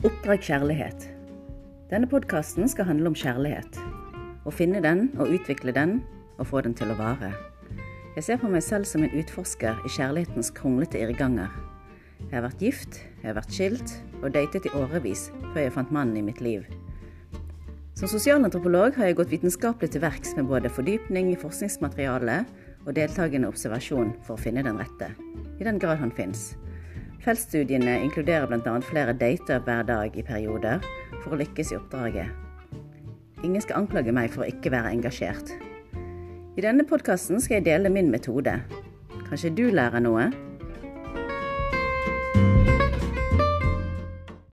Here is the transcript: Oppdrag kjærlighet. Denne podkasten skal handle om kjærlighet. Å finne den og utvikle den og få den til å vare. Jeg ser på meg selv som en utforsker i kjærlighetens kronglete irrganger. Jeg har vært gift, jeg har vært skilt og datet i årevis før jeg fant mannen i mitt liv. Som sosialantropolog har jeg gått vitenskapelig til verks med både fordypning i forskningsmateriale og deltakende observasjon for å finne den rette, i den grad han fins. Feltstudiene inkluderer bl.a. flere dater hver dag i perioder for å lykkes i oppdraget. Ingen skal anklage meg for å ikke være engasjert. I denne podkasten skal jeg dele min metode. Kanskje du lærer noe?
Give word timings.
Oppdrag 0.00 0.40
kjærlighet. 0.40 1.02
Denne 1.90 2.08
podkasten 2.08 2.64
skal 2.72 2.86
handle 2.88 3.10
om 3.10 3.16
kjærlighet. 3.20 3.74
Å 4.48 4.52
finne 4.54 4.80
den 4.80 5.10
og 5.20 5.28
utvikle 5.36 5.74
den 5.76 5.98
og 6.40 6.46
få 6.48 6.62
den 6.64 6.72
til 6.72 6.88
å 6.88 6.96
vare. 6.96 7.28
Jeg 8.14 8.24
ser 8.24 8.40
på 8.40 8.48
meg 8.48 8.64
selv 8.64 8.88
som 8.88 9.04
en 9.04 9.12
utforsker 9.12 9.82
i 9.84 9.92
kjærlighetens 9.92 10.48
kronglete 10.56 11.02
irrganger. 11.04 11.52
Jeg 12.22 12.32
har 12.32 12.46
vært 12.46 12.64
gift, 12.64 12.96
jeg 13.20 13.28
har 13.28 13.36
vært 13.42 13.52
skilt 13.52 13.92
og 14.22 14.32
datet 14.38 14.70
i 14.70 14.72
årevis 14.80 15.26
før 15.50 15.60
jeg 15.66 15.76
fant 15.76 15.92
mannen 15.92 16.16
i 16.16 16.24
mitt 16.30 16.40
liv. 16.40 16.64
Som 17.92 18.08
sosialantropolog 18.08 18.96
har 18.96 19.10
jeg 19.10 19.20
gått 19.20 19.36
vitenskapelig 19.36 19.92
til 19.92 20.06
verks 20.06 20.32
med 20.38 20.48
både 20.48 20.72
fordypning 20.72 21.34
i 21.34 21.38
forskningsmateriale 21.44 22.40
og 22.86 22.96
deltakende 22.96 23.52
observasjon 23.52 24.16
for 24.24 24.38
å 24.38 24.40
finne 24.48 24.64
den 24.64 24.80
rette, 24.80 25.12
i 25.60 25.68
den 25.68 25.76
grad 25.76 26.00
han 26.00 26.16
fins. 26.16 26.54
Feltstudiene 27.20 27.98
inkluderer 28.00 28.46
bl.a. 28.48 28.76
flere 28.80 29.12
dater 29.12 29.60
hver 29.64 29.82
dag 29.84 30.14
i 30.16 30.22
perioder 30.24 30.80
for 31.20 31.34
å 31.34 31.40
lykkes 31.40 31.74
i 31.74 31.76
oppdraget. 31.76 32.30
Ingen 33.44 33.60
skal 33.60 33.82
anklage 33.82 34.12
meg 34.12 34.32
for 34.32 34.44
å 34.44 34.48
ikke 34.48 34.72
være 34.72 34.92
engasjert. 34.96 35.52
I 36.56 36.64
denne 36.64 36.84
podkasten 36.88 37.40
skal 37.40 37.58
jeg 37.58 37.68
dele 37.68 37.92
min 37.92 38.08
metode. 38.12 38.56
Kanskje 39.28 39.52
du 39.52 39.66
lærer 39.68 40.00
noe? 40.00 40.30